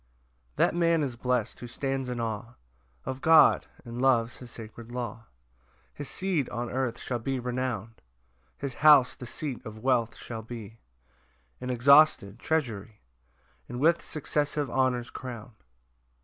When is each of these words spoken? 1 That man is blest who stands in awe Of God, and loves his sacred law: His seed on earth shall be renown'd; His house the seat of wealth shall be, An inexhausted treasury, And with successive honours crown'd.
1 0.55 0.55
That 0.55 0.73
man 0.73 1.03
is 1.03 1.15
blest 1.15 1.59
who 1.59 1.67
stands 1.67 2.09
in 2.09 2.19
awe 2.19 2.55
Of 3.05 3.21
God, 3.21 3.67
and 3.85 4.01
loves 4.01 4.37
his 4.37 4.49
sacred 4.49 4.91
law: 4.91 5.27
His 5.93 6.09
seed 6.09 6.49
on 6.49 6.71
earth 6.71 6.97
shall 6.97 7.19
be 7.19 7.37
renown'd; 7.39 8.01
His 8.57 8.73
house 8.81 9.15
the 9.15 9.27
seat 9.27 9.63
of 9.63 9.77
wealth 9.83 10.15
shall 10.15 10.41
be, 10.41 10.79
An 11.59 11.69
inexhausted 11.69 12.39
treasury, 12.39 13.01
And 13.69 13.79
with 13.79 14.01
successive 14.01 14.71
honours 14.71 15.11
crown'd. 15.11 15.63